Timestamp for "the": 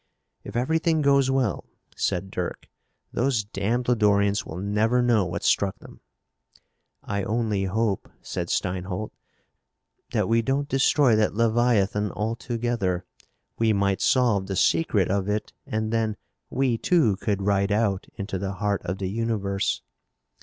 14.47-14.55, 18.39-18.53, 18.97-19.07